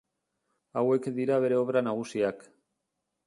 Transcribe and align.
Hauek 0.81 1.09
dira 1.19 1.37
bere 1.45 1.59
obra 1.65 1.85
nagusiak. 1.89 2.43